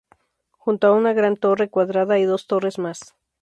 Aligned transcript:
Junto 0.57 0.87
a 0.87 0.93
una 0.93 1.13
gran 1.13 1.37
torre 1.37 1.69
cuadrada 1.69 2.15
hay 2.15 2.23
dos 2.25 2.47
torres 2.47 2.79
más. 2.79 3.13